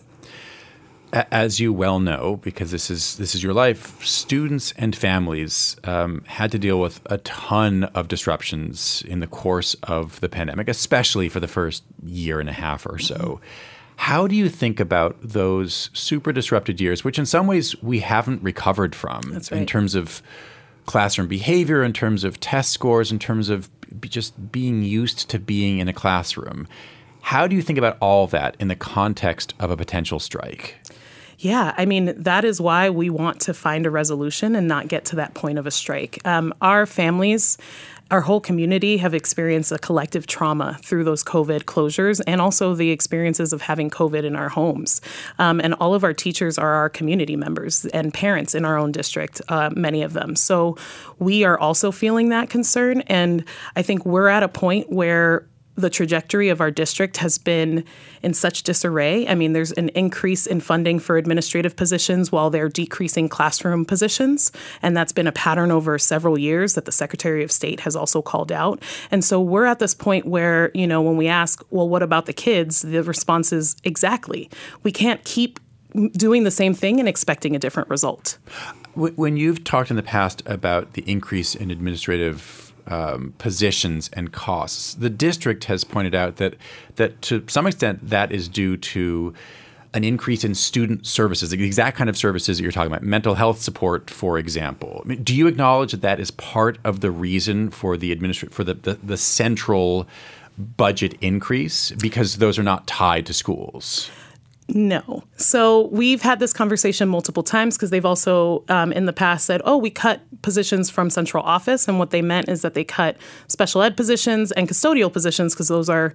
as 1.15 1.59
you 1.59 1.71
well 1.71 1.99
know, 1.99 2.39
because 2.43 2.71
this 2.71 2.89
is 2.89 3.15
this 3.17 3.35
is 3.35 3.41
your 3.41 3.53
life, 3.53 4.03
students 4.03 4.73
and 4.77 4.95
families 4.95 5.77
um, 5.83 6.23
had 6.27 6.51
to 6.51 6.59
deal 6.59 6.79
with 6.79 6.99
a 7.05 7.17
ton 7.19 7.85
of 7.95 8.07
disruptions 8.07 9.03
in 9.07 9.21
the 9.21 9.27
course 9.27 9.75
of 9.83 10.19
the 10.19 10.29
pandemic, 10.29 10.67
especially 10.67 11.29
for 11.29 11.39
the 11.39 11.47
first 11.47 11.83
year 12.03 12.39
and 12.39 12.49
a 12.49 12.53
half 12.53 12.85
or 12.85 12.99
so. 12.99 13.39
How 13.97 14.27
do 14.27 14.35
you 14.35 14.49
think 14.49 14.79
about 14.79 15.15
those 15.21 15.89
super 15.93 16.33
disrupted 16.33 16.81
years, 16.81 17.03
which 17.03 17.17
in 17.17 17.25
some 17.25 17.47
ways 17.47 17.81
we 17.81 17.99
haven't 17.99 18.43
recovered 18.43 18.93
from 18.93 19.21
right. 19.31 19.51
in 19.51 19.65
terms 19.65 19.95
of 19.95 20.21
classroom 20.85 21.27
behavior, 21.27 21.81
in 21.83 21.93
terms 21.93 22.23
of 22.23 22.39
test 22.39 22.71
scores, 22.71 23.11
in 23.11 23.19
terms 23.19 23.49
of 23.49 23.69
just 24.01 24.51
being 24.51 24.83
used 24.83 25.29
to 25.29 25.39
being 25.39 25.79
in 25.79 25.87
a 25.87 25.93
classroom? 25.93 26.67
How 27.21 27.47
do 27.47 27.55
you 27.55 27.63
think 27.63 27.79
about 27.79 27.97
all 28.01 28.27
that 28.27 28.55
in 28.59 28.67
the 28.67 28.75
context 28.75 29.55
of 29.59 29.71
a 29.71 29.77
potential 29.77 30.19
strike? 30.19 30.75
Yeah, 31.39 31.73
I 31.77 31.85
mean, 31.85 32.13
that 32.17 32.45
is 32.45 32.61
why 32.61 32.89
we 32.89 33.09
want 33.09 33.41
to 33.41 33.53
find 33.53 33.85
a 33.85 33.91
resolution 33.91 34.55
and 34.55 34.67
not 34.67 34.87
get 34.87 35.05
to 35.05 35.15
that 35.17 35.33
point 35.33 35.59
of 35.59 35.67
a 35.67 35.71
strike. 35.71 36.25
Um, 36.25 36.53
our 36.61 36.85
families, 36.85 37.57
our 38.11 38.21
whole 38.21 38.39
community 38.39 38.97
have 38.97 39.13
experienced 39.13 39.71
a 39.71 39.79
collective 39.79 40.27
trauma 40.27 40.77
through 40.83 41.03
those 41.03 41.23
COVID 41.23 41.63
closures 41.63 42.21
and 42.27 42.39
also 42.39 42.75
the 42.75 42.91
experiences 42.91 43.51
of 43.51 43.63
having 43.63 43.89
COVID 43.89 44.23
in 44.23 44.35
our 44.35 44.49
homes. 44.49 45.01
Um, 45.39 45.59
and 45.59 45.73
all 45.75 45.93
of 45.93 46.03
our 46.03 46.13
teachers 46.13 46.57
are 46.57 46.73
our 46.73 46.89
community 46.89 47.35
members 47.35 47.85
and 47.87 48.13
parents 48.13 48.53
in 48.53 48.63
our 48.63 48.77
own 48.77 48.91
district, 48.91 49.41
uh, 49.49 49.71
many 49.75 50.03
of 50.03 50.13
them. 50.13 50.35
So 50.35 50.77
we 51.19 51.43
are 51.43 51.59
also 51.59 51.91
feeling 51.91 52.29
that 52.29 52.49
concern. 52.49 53.01
And 53.01 53.43
I 53.75 53.81
think 53.81 54.05
we're 54.05 54.27
at 54.27 54.43
a 54.43 54.47
point 54.49 54.91
where 54.91 55.47
the 55.75 55.89
trajectory 55.89 56.49
of 56.49 56.61
our 56.61 56.71
district 56.71 57.17
has 57.17 57.37
been 57.37 57.83
in 58.23 58.33
such 58.33 58.63
disarray. 58.63 59.27
I 59.27 59.35
mean, 59.35 59.53
there's 59.53 59.73
an 59.73 59.89
increase 59.89 60.47
in 60.47 60.61
funding 60.61 60.99
for 60.99 61.17
administrative 61.17 61.75
positions 61.75 62.31
while 62.31 62.49
they're 62.49 62.69
decreasing 62.69 63.27
classroom 63.27 63.85
positions. 63.85 64.51
And 64.81 64.95
that's 64.95 65.11
been 65.11 65.27
a 65.27 65.33
pattern 65.33 65.71
over 65.71 65.99
several 65.99 66.37
years 66.37 66.75
that 66.75 66.85
the 66.85 66.91
Secretary 66.91 67.43
of 67.43 67.51
State 67.51 67.81
has 67.81 67.95
also 67.95 68.21
called 68.21 68.51
out. 68.51 68.81
And 69.11 69.23
so 69.23 69.41
we're 69.41 69.65
at 69.65 69.79
this 69.79 69.93
point 69.93 70.25
where, 70.25 70.71
you 70.73 70.87
know, 70.87 71.01
when 71.01 71.17
we 71.17 71.27
ask, 71.27 71.63
well, 71.71 71.89
what 71.89 72.01
about 72.01 72.25
the 72.25 72.33
kids? 72.33 72.81
The 72.81 73.03
response 73.03 73.51
is 73.51 73.75
exactly. 73.83 74.49
We 74.83 74.91
can't 74.91 75.23
keep 75.25 75.59
doing 76.13 76.43
the 76.43 76.51
same 76.51 76.73
thing 76.73 76.99
and 76.99 77.07
expecting 77.07 77.55
a 77.55 77.59
different 77.59 77.89
result. 77.89 78.37
When 78.95 79.35
you've 79.35 79.65
talked 79.65 79.89
in 79.89 79.97
the 79.97 80.03
past 80.03 80.41
about 80.45 80.93
the 80.93 81.03
increase 81.09 81.53
in 81.53 81.69
administrative 81.69 82.64
um, 82.87 83.33
positions 83.37 84.09
and 84.13 84.31
costs. 84.31 84.93
The 84.93 85.09
district 85.09 85.65
has 85.65 85.83
pointed 85.83 86.15
out 86.15 86.37
that 86.37 86.55
that 86.95 87.21
to 87.23 87.43
some 87.47 87.67
extent 87.67 88.09
that 88.09 88.31
is 88.31 88.47
due 88.47 88.77
to 88.77 89.33
an 89.95 90.03
increase 90.03 90.43
in 90.43 90.53
student 90.53 91.07
services, 91.07 91.51
the 91.51 91.65
exact 91.65 91.97
kind 91.97 92.09
of 92.09 92.17
services 92.17 92.57
that 92.57 92.63
you're 92.63 92.71
talking 92.71 92.91
about, 92.91 93.01
mental 93.01 93.35
health 93.35 93.61
support, 93.61 94.09
for 94.09 94.37
example. 94.37 95.01
I 95.05 95.07
mean, 95.07 95.23
do 95.23 95.33
you 95.33 95.47
acknowledge 95.47 95.91
that 95.91 96.01
that 96.01 96.19
is 96.19 96.31
part 96.31 96.77
of 96.83 96.99
the 96.99 97.09
reason 97.09 97.69
for 97.69 97.95
the 97.95 98.13
administra- 98.13 98.51
for 98.51 98.65
the, 98.65 98.73
the, 98.73 98.93
the 98.95 99.17
central 99.17 100.05
budget 100.57 101.15
increase 101.21 101.91
because 101.91 102.37
those 102.37 102.59
are 102.59 102.63
not 102.63 102.87
tied 102.87 103.25
to 103.27 103.33
schools? 103.33 104.11
No. 104.67 105.23
So 105.37 105.87
we've 105.87 106.23
had 106.23 106.39
this 106.39 106.51
conversation 106.51 107.07
multiple 107.07 107.43
times 107.43 107.77
because 107.77 107.91
they've 107.91 108.05
also 108.05 108.63
um, 108.67 108.91
in 108.91 109.05
the 109.05 109.13
past 109.13 109.45
said, 109.45 109.61
oh, 109.63 109.77
we 109.77 109.91
cut 109.91 110.21
positions 110.41 110.89
from 110.89 111.09
central 111.09 111.43
office. 111.43 111.87
And 111.87 111.99
what 111.99 112.09
they 112.09 112.21
meant 112.21 112.49
is 112.49 112.63
that 112.63 112.73
they 112.73 112.83
cut 112.83 113.15
special 113.47 113.83
ed 113.83 113.95
positions 113.95 114.51
and 114.51 114.67
custodial 114.67 115.13
positions 115.13 115.53
because 115.53 115.67
those 115.67 115.87
are 115.87 116.13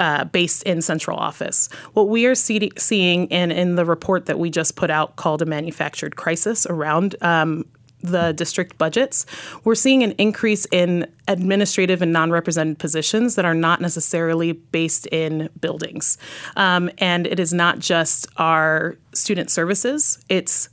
uh, 0.00 0.24
based 0.24 0.64
in 0.64 0.82
central 0.82 1.16
office. 1.16 1.68
What 1.92 2.08
we 2.08 2.26
are 2.26 2.34
see- 2.34 2.72
seeing 2.76 3.28
in, 3.28 3.52
in 3.52 3.76
the 3.76 3.84
report 3.84 4.26
that 4.26 4.38
we 4.38 4.50
just 4.50 4.74
put 4.74 4.90
out 4.90 5.16
called 5.16 5.40
a 5.40 5.46
manufactured 5.46 6.16
crisis 6.16 6.66
around 6.66 7.14
um, 7.22 7.64
the 8.10 8.32
district 8.32 8.78
budgets, 8.78 9.26
we're 9.64 9.74
seeing 9.74 10.02
an 10.02 10.12
increase 10.12 10.66
in 10.72 11.10
administrative 11.28 12.02
and 12.02 12.12
non 12.12 12.30
represented 12.30 12.78
positions 12.78 13.34
that 13.34 13.44
are 13.44 13.54
not 13.54 13.80
necessarily 13.80 14.52
based 14.52 15.06
in 15.08 15.48
buildings. 15.60 16.18
Um, 16.56 16.90
and 16.98 17.26
it 17.26 17.40
is 17.40 17.52
not 17.52 17.78
just 17.78 18.26
our 18.36 18.96
student 19.12 19.50
services, 19.50 20.18
it's 20.28 20.68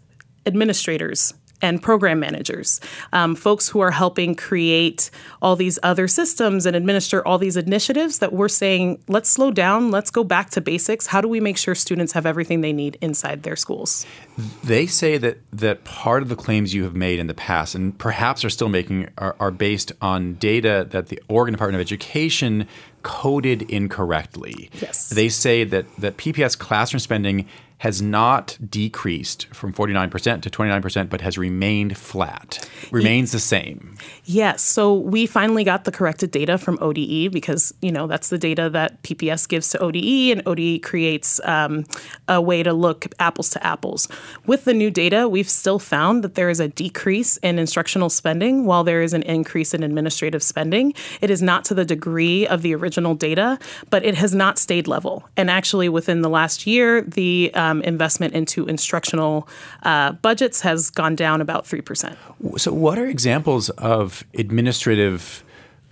administrators 0.45 1.33
and 1.63 1.81
program 1.81 2.19
managers, 2.19 2.79
um, 3.13 3.33
folks 3.35 3.69
who 3.69 3.79
are 3.79 3.89
helping 3.89 4.35
create 4.35 5.09
all 5.41 5.55
these 5.55 5.79
other 5.81 6.07
systems 6.07 6.65
and 6.65 6.75
administer 6.75 7.25
all 7.25 7.39
these 7.39 7.57
initiatives 7.57 8.19
that 8.19 8.33
we're 8.33 8.49
saying, 8.49 9.01
let's 9.07 9.29
slow 9.29 9.49
down, 9.49 9.89
let's 9.89 10.11
go 10.11 10.23
back 10.23 10.49
to 10.51 10.61
basics. 10.61 11.07
How 11.07 11.21
do 11.21 11.27
we 11.27 11.39
make 11.39 11.57
sure 11.57 11.73
students 11.73 12.13
have 12.13 12.25
everything 12.25 12.61
they 12.61 12.73
need 12.73 12.97
inside 13.01 13.43
their 13.43 13.55
schools? 13.55 14.05
They 14.63 14.85
say 14.85 15.17
that 15.17 15.37
that 15.53 15.85
part 15.85 16.21
of 16.21 16.29
the 16.29 16.35
claims 16.35 16.73
you 16.73 16.83
have 16.83 16.95
made 16.95 17.17
in 17.17 17.27
the 17.27 17.33
past, 17.33 17.73
and 17.73 17.97
perhaps 17.97 18.43
are 18.43 18.49
still 18.49 18.69
making, 18.69 19.09
are, 19.17 19.35
are 19.39 19.51
based 19.51 19.93
on 20.01 20.33
data 20.35 20.85
that 20.91 21.07
the 21.07 21.21
Oregon 21.29 21.53
Department 21.53 21.81
of 21.81 21.85
Education 21.85 22.67
coded 23.03 23.61
incorrectly. 23.63 24.69
Yes. 24.81 25.09
They 25.09 25.29
say 25.29 25.63
that 25.65 25.85
that 25.97 26.17
PPS 26.17 26.57
classroom 26.57 26.99
spending 26.99 27.47
has 27.83 28.01
not 28.01 28.57
decreased 28.69 29.45
from 29.47 29.73
49% 29.73 30.41
to 30.41 30.49
29%, 30.49 31.09
but 31.09 31.19
has 31.19 31.37
remained 31.37 31.97
flat, 31.97 32.65
remains 32.91 33.33
the 33.33 33.39
same. 33.39 33.97
Yes. 34.23 34.61
So 34.61 34.93
we 34.93 35.25
finally 35.25 35.65
got 35.65 35.83
the 35.83 35.91
corrected 35.91 36.31
data 36.31 36.57
from 36.57 36.77
ODE 36.79 37.33
because, 37.33 37.73
you 37.81 37.91
know, 37.91 38.07
that's 38.07 38.29
the 38.29 38.37
data 38.37 38.69
that 38.69 39.03
PPS 39.03 39.49
gives 39.49 39.67
to 39.71 39.79
ODE, 39.79 40.31
and 40.31 40.41
ODE 40.45 40.81
creates 40.81 41.41
um, 41.43 41.83
a 42.29 42.41
way 42.41 42.63
to 42.63 42.71
look 42.71 43.05
apples 43.19 43.49
to 43.49 43.67
apples. 43.67 44.07
With 44.45 44.63
the 44.63 44.73
new 44.73 44.89
data, 44.89 45.27
we've 45.27 45.49
still 45.49 45.77
found 45.77 46.23
that 46.23 46.35
there 46.35 46.49
is 46.49 46.61
a 46.61 46.69
decrease 46.69 47.35
in 47.43 47.59
instructional 47.59 48.09
spending 48.09 48.65
while 48.65 48.85
there 48.85 49.01
is 49.01 49.11
an 49.11 49.23
increase 49.23 49.73
in 49.73 49.83
administrative 49.83 50.41
spending. 50.41 50.93
It 51.19 51.29
is 51.29 51.41
not 51.41 51.65
to 51.65 51.73
the 51.73 51.83
degree 51.83 52.47
of 52.47 52.61
the 52.61 52.73
original 52.75 53.13
data, 53.13 53.59
but 53.89 54.05
it 54.05 54.15
has 54.15 54.33
not 54.33 54.57
stayed 54.57 54.87
level. 54.87 55.27
And 55.35 55.49
actually, 55.49 55.89
within 55.89 56.21
the 56.21 56.29
last 56.29 56.65
year, 56.65 57.01
the 57.01 57.51
um, 57.55 57.72
um, 57.73 57.81
investment 57.81 58.33
into 58.33 58.65
instructional 58.67 59.47
uh, 59.83 60.13
budgets 60.13 60.61
has 60.61 60.89
gone 60.89 61.15
down 61.15 61.41
about 61.41 61.65
3%. 61.65 62.15
So, 62.57 62.71
what 62.71 62.97
are 62.99 63.05
examples 63.05 63.69
of 63.71 64.23
administrative 64.35 65.43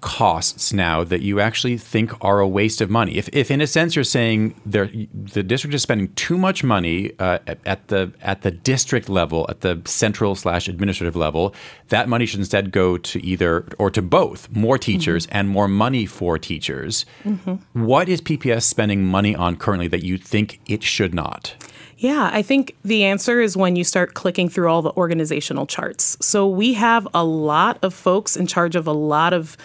costs 0.01 0.73
now 0.73 1.03
that 1.03 1.21
you 1.21 1.39
actually 1.39 1.77
think 1.77 2.11
are 2.23 2.39
a 2.39 2.47
waste 2.47 2.81
of 2.81 2.89
money? 2.89 3.15
If, 3.15 3.29
if 3.31 3.49
in 3.49 3.61
a 3.61 3.67
sense 3.67 3.95
you're 3.95 4.03
saying 4.03 4.55
the 4.65 5.43
district 5.43 5.73
is 5.73 5.81
spending 5.81 6.13
too 6.15 6.37
much 6.37 6.63
money 6.63 7.13
uh, 7.19 7.39
at, 7.47 7.59
at, 7.65 7.87
the 7.87 8.11
at 8.21 8.41
the 8.41 8.51
district 8.51 9.07
level, 9.07 9.45
at 9.49 9.61
the 9.61 9.81
central 9.85 10.35
slash 10.35 10.67
administrative 10.67 11.15
level, 11.15 11.55
that 11.89 12.09
money 12.09 12.25
should 12.25 12.39
instead 12.39 12.71
go 12.71 12.97
to 12.97 13.23
either 13.25 13.65
or 13.77 13.89
to 13.91 14.01
both 14.01 14.49
more 14.51 14.77
teachers 14.77 15.27
mm-hmm. 15.27 15.37
and 15.37 15.49
more 15.49 15.67
money 15.67 16.05
for 16.05 16.37
teachers. 16.37 17.05
Mm-hmm. 17.23 17.85
What 17.85 18.09
is 18.09 18.21
PPS 18.21 18.63
spending 18.63 19.05
money 19.05 19.35
on 19.35 19.55
currently 19.55 19.87
that 19.87 20.03
you 20.03 20.17
think 20.17 20.59
it 20.67 20.83
should 20.83 21.13
not? 21.13 21.55
Yeah, 22.01 22.31
I 22.33 22.41
think 22.41 22.75
the 22.83 23.03
answer 23.03 23.41
is 23.41 23.55
when 23.55 23.75
you 23.75 23.83
start 23.83 24.15
clicking 24.15 24.49
through 24.49 24.69
all 24.69 24.81
the 24.81 24.91
organizational 24.93 25.67
charts. 25.67 26.17
So 26.19 26.47
we 26.47 26.73
have 26.73 27.07
a 27.13 27.23
lot 27.23 27.77
of 27.83 27.93
folks 27.93 28.35
in 28.35 28.47
charge 28.47 28.75
of 28.75 28.87
a 28.87 28.91
lot 28.91 29.33
of 29.33 29.55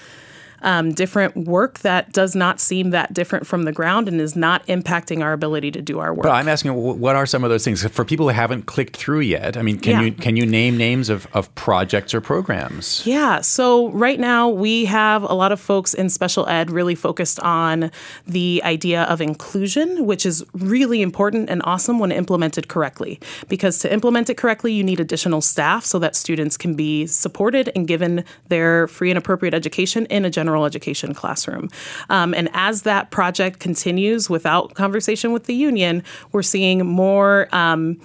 um, 0.63 0.93
different 0.93 1.37
work 1.37 1.81
that 1.81 2.13
does 2.13 2.35
not 2.35 2.61
seem 2.61 2.91
that 2.91 3.13
different 3.13 3.47
from 3.47 3.65
the 3.65 3.73
ground 3.73 4.09
and 4.09 4.21
is 4.21 4.37
not 4.37 4.67
impacting 4.67 5.23
our 5.23 5.33
ability 5.33 5.71
to 5.73 5.83
do 5.83 5.99
our 5.99 6.13
work. 6.13 6.25
But 6.25 6.33
I'm 6.33 6.49
asking, 6.49 6.75
what 6.75 7.17
are 7.17 7.27
some 7.27 7.45
of 7.45 7.51
those 7.51 7.65
things 7.65 7.87
for 7.87 8.05
people 8.05 8.27
who 8.27 8.35
haven't 8.35 8.67
clicked 8.67 8.97
through 8.97 9.21
yet? 9.21 9.57
I 9.57 9.63
mean, 9.63 9.79
can 9.79 9.93
yeah. 9.93 10.01
you 10.03 10.13
can 10.13 10.37
you 10.37 10.47
name 10.47 10.77
names 10.77 11.09
of, 11.09 11.27
of 11.33 11.55
projects 11.55 12.15
or 12.15 12.21
programs? 12.21 13.07
Yeah. 13.07 13.41
So 13.41 13.91
right 13.91 14.19
now 14.19 14.49
we 14.49 14.85
have 14.87 15.23
a 15.23 15.35
lot 15.35 15.53
of 15.53 15.61
folks 15.61 15.95
in 15.95 16.11
special 16.11 16.49
ed 16.49 16.71
really 16.71 16.95
focused 16.95 17.41
on 17.41 17.91
the 18.27 18.63
idea 18.65 19.03
of 19.05 19.21
inclusion, 19.21 20.07
which 20.07 20.27
is 20.27 20.45
really 20.55 21.03
important 21.03 21.51
and 21.51 21.63
awesome 21.65 21.99
when 21.99 22.13
implemented 22.13 22.69
correctly. 22.69 23.21
Because 23.49 23.79
to 23.81 23.93
implement 23.93 24.31
it 24.31 24.37
correctly, 24.37 24.73
you 24.73 24.85
need 24.85 25.01
additional 25.01 25.41
staff 25.41 25.85
so 25.85 25.99
that 25.99 26.17
students 26.17 26.57
can 26.57 26.75
be 26.75 27.07
supported 27.07 27.71
and 27.75 27.87
given 27.87 28.25
their 28.49 28.87
free 28.89 29.11
and 29.11 29.19
appropriate 29.19 29.55
education 29.55 30.07
in 30.07 30.25
a 30.25 30.31
general 30.31 30.56
general 30.57 30.65
education 30.65 31.13
classroom. 31.13 31.69
Um, 32.09 32.33
and 32.33 32.49
as 32.55 32.83
that 32.83 33.11
project 33.11 33.61
continues 33.61 34.31
without 34.31 34.75
conversation 34.75 35.33
with 35.33 35.45
the 35.45 35.55
union, 35.55 36.03
we're 36.33 36.43
seeing 36.43 36.87
more. 36.87 37.49
Um, 37.53 38.01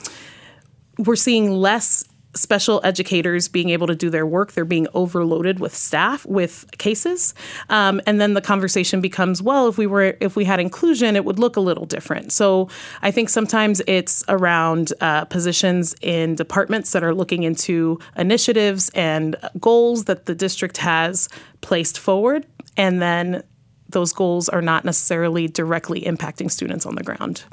we're 0.98 1.16
seeing 1.16 1.52
less 1.52 2.04
special 2.34 2.80
educators 2.84 3.48
being 3.48 3.70
able 3.70 3.88
to 3.88 3.96
do 3.96 4.10
their 4.10 4.26
work. 4.26 4.54
They're 4.54 4.66
being 4.66 4.88
overloaded 4.94 5.60
with 5.60 5.76
staff 5.76 6.26
with 6.26 6.66
cases, 6.78 7.34
um, 7.70 8.02
and 8.06 8.22
then 8.22 8.34
the 8.34 8.42
conversation 8.42 9.02
becomes, 9.02 9.42
well, 9.42 9.68
if 9.68 9.78
we 9.78 9.88
were 9.88 10.16
if 10.20 10.36
we 10.36 10.46
had 10.46 10.60
inclusion, 10.60 11.16
it 11.16 11.26
would 11.26 11.40
look 11.40 11.56
a 11.56 11.62
little 11.62 11.86
different. 11.86 12.32
So 12.32 12.70
I 13.02 13.12
think 13.12 13.30
sometimes 13.30 13.82
it's 13.88 14.24
around 14.30 14.94
uh, 15.02 15.26
positions 15.26 15.96
in 16.02 16.36
departments 16.36 16.92
that 16.92 17.04
are 17.04 17.14
looking 17.14 17.44
into 17.44 18.00
initiatives 18.18 18.90
and 18.96 19.36
goals 19.60 20.06
that 20.06 20.26
the 20.26 20.36
district 20.36 20.78
has 20.78 21.30
placed 21.62 22.00
forward, 22.00 22.46
and 22.78 23.02
then 23.02 23.44
those 23.90 24.14
goals 24.14 24.48
are 24.48 24.62
not 24.62 24.86
necessarily 24.86 25.48
directly 25.48 26.02
impacting 26.02 26.50
students 26.50 26.86
on 26.86 26.96
the 26.96 27.04
ground. 27.04 27.44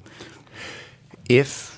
If 1.28 1.77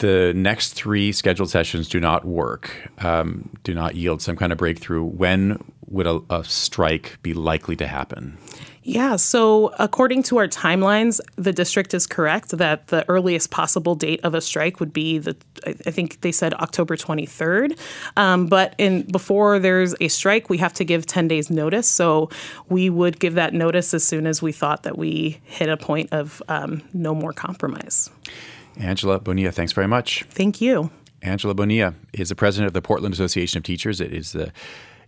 the 0.00 0.32
next 0.34 0.72
three 0.72 1.12
scheduled 1.12 1.50
sessions 1.50 1.88
do 1.88 2.00
not 2.00 2.24
work, 2.24 2.90
um, 2.98 3.48
do 3.64 3.72
not 3.74 3.94
yield 3.94 4.20
some 4.20 4.36
kind 4.36 4.52
of 4.52 4.58
breakthrough, 4.58 5.04
when 5.04 5.62
would 5.88 6.06
a, 6.06 6.20
a, 6.30 6.44
strike 6.44 7.18
be 7.22 7.34
likely 7.34 7.76
to 7.76 7.86
happen? 7.86 8.38
Yeah, 8.82 9.16
so 9.16 9.74
according 9.78 10.22
to 10.24 10.38
our 10.38 10.48
timelines, 10.48 11.20
the 11.36 11.52
district 11.52 11.92
is 11.92 12.06
correct 12.06 12.56
that 12.56 12.86
the 12.86 13.06
earliest 13.10 13.50
possible 13.50 13.94
date 13.94 14.20
of 14.24 14.34
a 14.34 14.40
strike 14.40 14.80
would 14.80 14.92
be 14.92 15.18
the, 15.18 15.36
I 15.66 15.72
think 15.72 16.22
they 16.22 16.32
said 16.32 16.54
October 16.54 16.96
23rd. 16.96 17.78
Um, 18.16 18.46
but 18.46 18.74
in 18.78 19.02
before 19.02 19.58
there's 19.58 19.94
a 20.00 20.08
strike, 20.08 20.48
we 20.48 20.58
have 20.58 20.72
to 20.74 20.84
give 20.84 21.04
10 21.04 21.28
days 21.28 21.50
notice. 21.50 21.88
So 21.88 22.30
we 22.68 22.88
would 22.88 23.20
give 23.20 23.34
that 23.34 23.52
notice 23.52 23.92
as 23.92 24.02
soon 24.02 24.26
as 24.26 24.40
we 24.40 24.50
thought 24.50 24.84
that 24.84 24.96
we 24.96 25.40
hit 25.44 25.68
a 25.68 25.76
point 25.76 26.08
of 26.12 26.42
um, 26.48 26.82
no 26.94 27.14
more 27.14 27.34
compromise. 27.34 28.10
Angela 28.78 29.20
Bonilla, 29.20 29.52
thanks 29.52 29.72
very 29.72 29.88
much. 29.88 30.24
Thank 30.30 30.60
you. 30.60 30.90
Angela 31.22 31.54
Bonilla 31.54 31.94
is 32.12 32.30
the 32.30 32.34
president 32.34 32.66
of 32.66 32.72
the 32.72 32.82
Portland 32.82 33.14
Association 33.14 33.58
of 33.58 33.64
Teachers. 33.64 34.00
It 34.00 34.12
is 34.12 34.32
the 34.32 34.52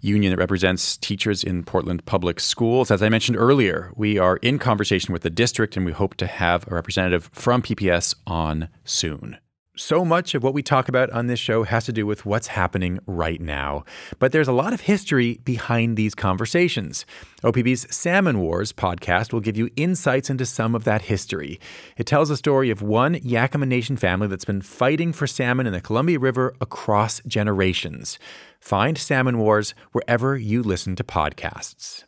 union 0.01 0.33
that 0.33 0.39
represents 0.39 0.97
teachers 0.97 1.45
in 1.45 1.63
Portland 1.63 2.05
public 2.05 2.41
schools. 2.41 2.91
As 2.91 3.03
I 3.03 3.09
mentioned 3.09 3.39
earlier, 3.39 3.93
we 3.97 4.19
are 4.19 4.37
in 4.39 4.59
conversation 4.59 5.13
with 5.13 5.23
the 5.23 5.31
district 5.31 5.77
and 5.77 5.87
we 5.87 5.93
hope 5.93 6.17
to 6.17 6.27
have 6.27 6.67
a 6.71 6.75
representative 6.75 7.31
from 7.33 7.63
PPS 7.63 8.15
on 8.27 8.69
soon. 8.85 9.39
So 9.75 10.05
much 10.05 10.35
of 10.35 10.43
what 10.43 10.53
we 10.53 10.63
talk 10.63 10.91
about 10.91 11.09
on 11.13 11.29
this 11.29 11.41
show 11.41 11.63
has 11.63 11.87
to 11.87 11.95
do 11.95 12.05
with 12.05 12.27
what's 12.27 12.49
happening 12.49 12.99
right 13.07 13.41
now. 13.41 13.85
But 14.19 14.31
there's 14.31 14.47
a 14.47 14.53
lot 14.53 14.75
of 14.75 14.83
history 14.83 15.41
behind 15.45 15.97
these 15.97 16.15
conversations. 16.15 17.07
OPB's 17.43 17.87
Salmon 17.95 18.41
Wars 18.41 18.71
podcast 18.71 19.33
will 19.33 19.41
give 19.41 19.57
you 19.57 19.71
insights 19.75 20.29
into 20.29 20.45
some 20.45 20.75
of 20.75 20.85
that 20.85 21.01
history. 21.01 21.59
It 21.97 22.05
tells 22.05 22.29
the 22.29 22.37
story 22.37 22.69
of 22.69 22.83
one 22.83 23.15
Yakama 23.15 23.67
Nation 23.67 23.97
family 23.97 24.27
that's 24.29 24.45
been 24.45 24.61
fighting 24.61 25.11
for 25.11 25.27
salmon 25.27 25.67
in 25.67 25.73
the 25.73 25.81
Columbia 25.81 26.19
River 26.19 26.55
across 26.61 27.23
generations. 27.27 28.19
Find 28.61 28.99
Salmon 28.99 29.39
Wars 29.39 29.75
wherever 29.93 30.37
you 30.37 30.63
listen 30.63 30.97
to 30.97 31.05
podcasts. 31.05 32.05